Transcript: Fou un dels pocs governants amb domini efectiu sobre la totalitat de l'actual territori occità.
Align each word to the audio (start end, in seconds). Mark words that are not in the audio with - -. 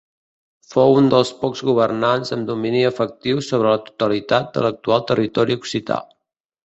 Fou 0.75 0.95
un 1.01 1.09
dels 1.13 1.31
pocs 1.41 1.61
governants 1.67 2.33
amb 2.37 2.49
domini 2.51 2.81
efectiu 2.91 3.43
sobre 3.49 3.75
la 3.75 3.83
totalitat 3.91 4.51
de 4.57 4.65
l'actual 4.67 5.05
territori 5.13 5.59
occità. 5.61 6.01